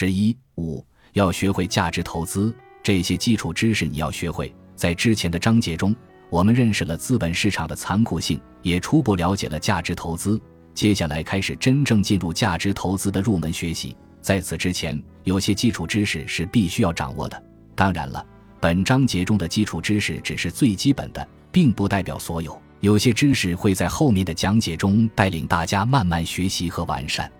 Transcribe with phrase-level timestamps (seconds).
[0.00, 4.50] 十一五要学会价值投资，这些基础知识你要学会。
[4.74, 5.94] 在之前的章节中，
[6.30, 10.40] 我们认识了资本市场的残酷性，也初步了解了价值投资。
[10.72, 13.94] 接下来开始真正进入价值投资的入门学习。
[14.22, 17.42] 在此之前，有些基础知识是必须要掌握的。
[17.74, 18.24] 当然了，
[18.58, 22.58] 本章节中的基础知识只是最基本的，并不代表所有。
[22.80, 27.30] 有些知识会在后面的讲解中带领大家慢慢学习和完善。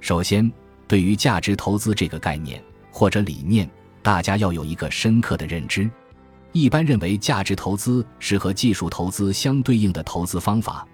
[0.00, 0.50] 首先，
[0.88, 2.60] 对于价值投资这个概念
[2.90, 3.70] 或者理念，
[4.02, 5.88] 大家要有一个深刻的认知。
[6.52, 10.88] 一般认为，价值投资是和技术投资相对应的投资方法，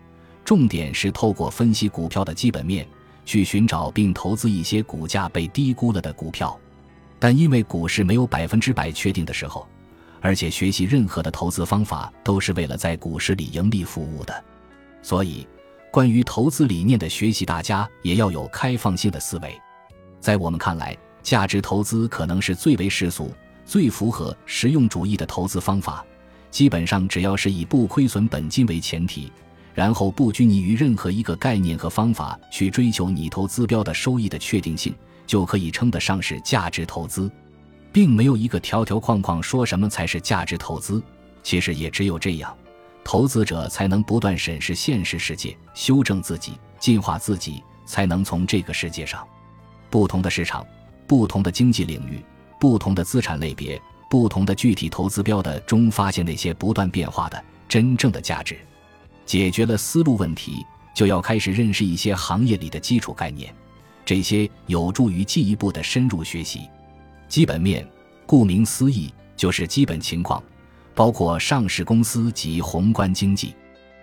[0.44, 2.84] 重点是透过分析股票的基本面，
[3.24, 6.58] 去寻找并投资一些股价被低估了的股票。
[7.20, 9.66] 但因为股市没有百分之百确定的时候，
[10.20, 14.44] 而且学习任何的投资方法都是为了在股市里盈利服务的，
[15.02, 15.46] 所以
[15.92, 19.58] 关于投资理念的学习，大家也要有开放性的思维。
[20.24, 23.30] 在我们看来，价值投资可能是最为世俗。
[23.66, 26.02] 最符合实用主义的投资方法，
[26.50, 29.30] 基本上只要是以不亏损本金为前提，
[29.74, 34.94] 然后不拘泥于任何一个概念和方法去追求你投资标的收益的确定性，
[35.26, 37.30] 就可以称得上是价值投资，
[37.92, 41.02] 并没有一个条条框框说什么才是价值投资。
[41.42, 42.56] 其实也只有这样，
[43.04, 49.22] 投资者才能不断审视现实世界，修正自己，进化自己，才能从这个世界上，
[49.94, 50.66] 不同的市场，
[51.06, 52.20] 不同的经济领域。
[52.58, 58.58] 不同的资产类别、不同的具体投资标的中，发现那些不断变化的真正的价值。
[59.24, 63.54] 解决了思路问题，就要开始认识一些行业里的基础概念，
[64.04, 66.62] 这些有助于进一步的深入学习。
[67.28, 67.88] 基本面，
[68.26, 70.42] 顾名思义就是基本情况，
[70.92, 73.54] 包括上市公司及宏观经济。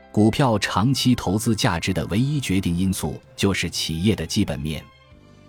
[0.10, 4.82] 股票长期投资价值的唯一决定因素就是企业的基本面，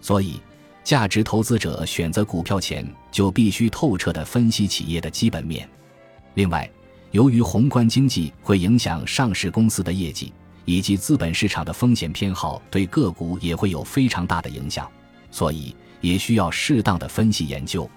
[0.03, 0.39] 所以。
[0.84, 5.69] 价值投资者选择股票前就必须透彻地分析企业的基本面。
[6.34, 6.69] 另外，
[7.12, 10.33] 由于宏观经济会影响上市公司的业绩，
[10.64, 14.90] 以及资本市场的风险偏好对个股也会有非常大的影响，
[15.30, 17.89] 所以也需要适当的分析研究。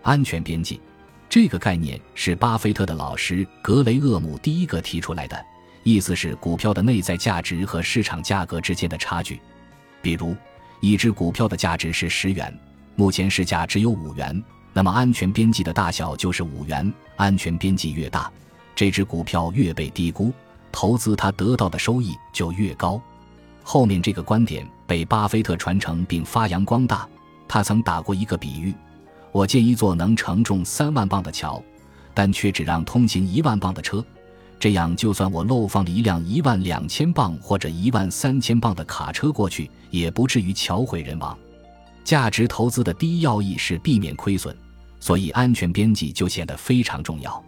[0.00, 0.80] 安全边际
[1.28, 5.38] 这个概念是巴菲特的老师格雷厄姆第一个提出来的，
[5.82, 9.38] 意思是股票的内在价值和市场价格之间的差距，
[10.00, 10.34] 比如。
[10.82, 12.52] 一只股票的价值是十元，
[12.96, 16.92] 目前市价只有五元，那么安全边际的大小就是五元。
[17.14, 18.28] 安全边际越大，
[18.74, 20.32] 这只股票越被低估，
[20.72, 23.00] 投资它得到的收益就越高。
[23.62, 27.08] 后面这个观点被巴菲特传承并发扬光大。
[27.46, 28.74] 他曾打过一个比喻：
[29.30, 31.62] 我建一座能承重三万磅的桥，
[32.12, 34.04] 但却只让通行一万磅的车。
[34.62, 41.36] 这样，就算我漏放了一辆一万两千磅或者一万三千磅的卡车过去，也不至于桥毁人亡。
[42.04, 44.56] 价值投资的第一要义是避免亏损，
[45.00, 47.44] 所以安全边际就显得非常重要。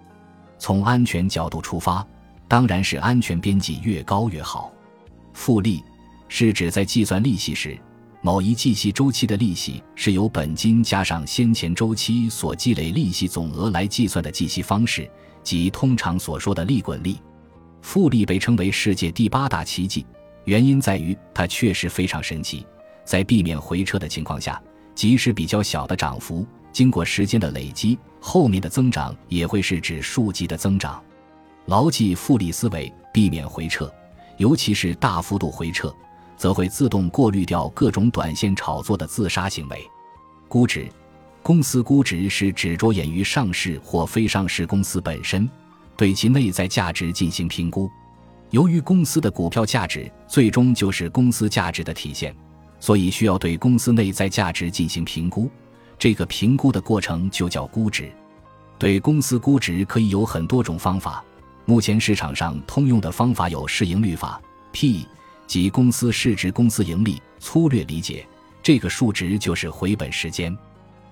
[0.59, 2.05] 从安全角度出发，
[2.49, 4.73] 当然是安全边际越高越好。
[5.35, 5.85] 复利
[6.27, 7.79] 是指在计算利息时，
[8.25, 15.07] 某一计息周期的利息是由本金加上先前周期所积累利息总额来计算的计息方式。
[15.43, 17.21] 即通常所说的利滚利，
[17.83, 20.07] 复利被称为世界第八大奇迹，
[20.47, 22.67] 原因在于它确实非常神奇。
[23.05, 24.59] 在避免回撤的情况下，
[24.95, 30.99] 即使比较小的涨幅，经过时间的累积，后面的增长也会是指数级的增长。
[31.67, 33.93] 牢记复利思维，避免回撤，
[34.39, 35.95] 尤其是大幅度回撤，
[36.37, 39.89] 则会自动过滤掉各种短线炒作的自杀行为。
[40.49, 40.89] 估值。
[41.43, 45.47] 公司估值是指着眼于上市或非上市公司本身，
[45.95, 47.91] 对其内在价值进行评估。
[48.49, 52.35] 由于公司的股票价值最终就是公司价值的体现，
[52.81, 55.51] 所以需要对公司内在价值进行评估。
[55.99, 58.11] 这个评估的过程就叫估值。
[58.79, 61.23] 对公司估值可以有很多种方法。
[61.67, 64.41] 目前市场上通用的方法有市盈率法
[64.73, 65.07] （P）
[65.47, 67.21] 即公司市值、公司盈利。
[67.39, 68.27] 粗略理解，
[68.63, 70.57] 这个数值就是回本时间。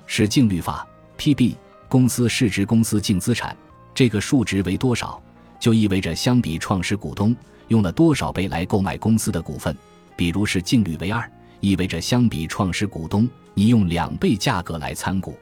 [0.07, 0.87] 是净率法
[1.19, 1.55] ，PB，
[1.91, 3.55] 公司市值、公司净资产，
[3.95, 5.23] 这个数值为多少，
[5.61, 7.37] 就意味着相比创始股东
[7.69, 9.77] 用了多少倍来购买公司的股份。
[10.17, 11.31] 比如是净率为二，
[11.61, 15.37] 意味着相比创始股东，你用两倍价格来参股。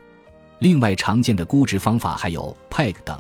[0.59, 3.17] 另外常见的估值方法还有 PEG 等，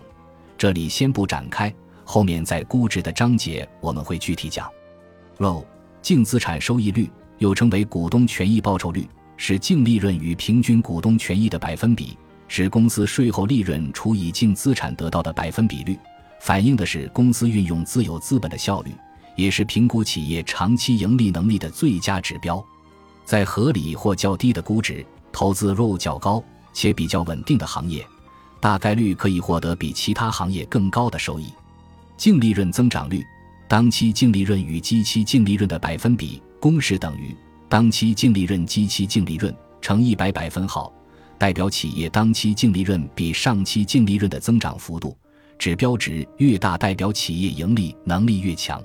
[0.58, 1.72] 这里先不展开，
[2.04, 4.68] 后面在估值的章节我们会具体讲。
[5.40, 5.64] ROE，
[6.02, 9.08] 净资产收益率，又称为股东权益报酬率。
[9.38, 12.14] 是净利润与平均股东权益的百分比，
[12.46, 15.98] 是公司税后利润除以净资产得到的百分比率，
[16.42, 18.92] 反映的是公司运用自有资本的效率，
[19.36, 22.62] 也是评估企业长期盈利能力的最佳指标。
[23.24, 25.02] 在合理或较低的估值，
[25.32, 26.44] 投资 ROE 较高
[26.74, 28.06] 且比较稳定的行业，
[28.60, 31.46] 大概率可以获得比其他行业更高的收益。
[32.18, 33.24] 净利润增长率，
[33.70, 37.32] 当期净利润与基期净利润的百分比公式等于
[37.68, 40.92] 当期净利润基期净利润乘一百百分号，
[41.38, 45.16] 代表企业当期净利润比上期净利润的增长幅度。
[45.56, 48.82] 指标值越大，代表企业盈利能力越强。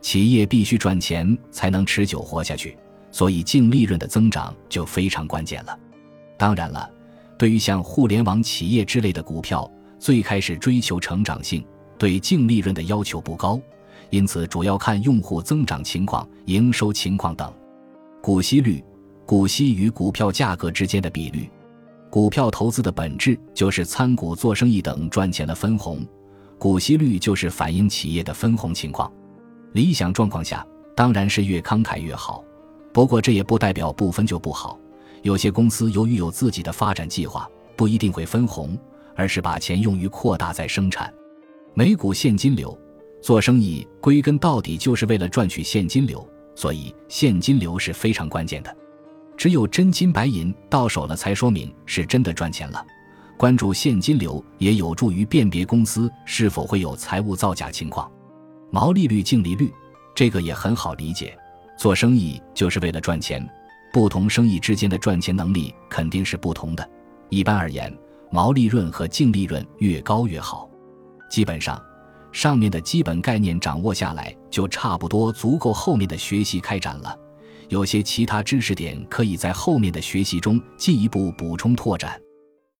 [0.00, 2.78] 企业必须赚钱才能持久活下去，
[3.10, 5.76] 所以净利润的增长就非常关键了。
[6.38, 6.88] 当然了，
[7.36, 11.66] 对于像互联网企业之类的股票，最开始追求成长性。
[11.98, 13.60] 对净利润的要求不高，
[14.12, 17.50] 因此主要看用户增长情况、营收情况等。
[18.20, 18.84] 股息率，
[19.24, 21.50] 股息与股票价格之间的比率。
[22.10, 26.06] 股票投资的本质就是参股做生意等赚钱的分红，
[26.58, 29.10] 股息率就是反映企业的分红情况。
[29.72, 32.44] 理想状况下，当然是越慷慨越好。
[32.92, 34.78] 不过这也不代表不分就不好。
[35.22, 38.76] 有些公司由于有自己的发展计划，不一定会分红，
[39.16, 41.10] 而是把钱用于扩大再生产。
[41.72, 42.78] 每股现金流，
[43.22, 48.76] 做生意归根到底就是为了赚取现金流，所以现金流是非常关键的。
[49.36, 52.84] 只有真金白银到手了，才说明是真的赚钱了。
[53.38, 58.10] 关注现金流也有助于辨别公司是否会有财务造假情况。
[58.70, 59.72] 毛利率、净利率，
[60.14, 61.36] 这个也很好理解。
[61.78, 63.48] 做生意就是为了赚钱，
[63.92, 66.88] 不同生意之间的赚钱能力肯定是不同的。
[67.30, 67.96] 一般而言，
[68.32, 70.68] 毛利润和净利润越高越好。
[71.30, 71.82] 基本上，
[72.32, 77.14] 上面的基本概念掌握下来，就差不多足够后面的学习开展了。
[77.68, 82.20] 有些其他知识点可以在后面的学习中进一步补充拓展。